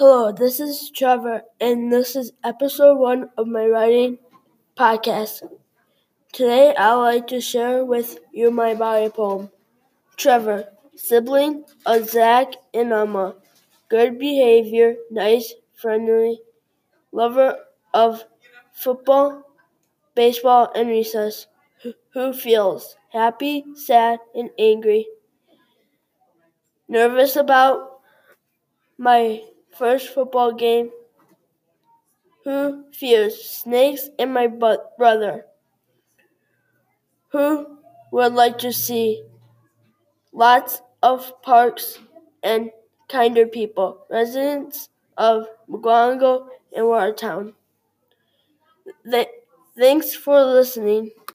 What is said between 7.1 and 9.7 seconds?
to share with you my body poem.